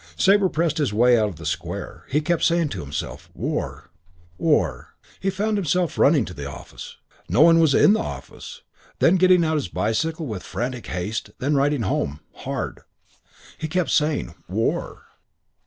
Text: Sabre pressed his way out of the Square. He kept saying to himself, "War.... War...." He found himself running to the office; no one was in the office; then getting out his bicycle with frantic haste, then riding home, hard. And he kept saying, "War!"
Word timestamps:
Sabre 0.17 0.49
pressed 0.49 0.79
his 0.79 0.91
way 0.91 1.15
out 1.15 1.29
of 1.29 1.35
the 1.35 1.45
Square. 1.45 2.05
He 2.09 2.21
kept 2.21 2.43
saying 2.43 2.69
to 2.69 2.81
himself, 2.81 3.29
"War.... 3.35 3.91
War...." 4.39 4.95
He 5.19 5.29
found 5.29 5.57
himself 5.57 5.95
running 5.95 6.25
to 6.25 6.33
the 6.33 6.49
office; 6.49 6.97
no 7.29 7.41
one 7.41 7.59
was 7.59 7.75
in 7.75 7.93
the 7.93 7.99
office; 7.99 8.63
then 8.97 9.17
getting 9.17 9.45
out 9.45 9.57
his 9.57 9.67
bicycle 9.67 10.25
with 10.25 10.41
frantic 10.41 10.87
haste, 10.87 11.29
then 11.37 11.53
riding 11.53 11.83
home, 11.83 12.21
hard. 12.33 12.77
And 12.77 12.85
he 13.59 13.67
kept 13.67 13.91
saying, 13.91 14.33
"War!" 14.47 15.03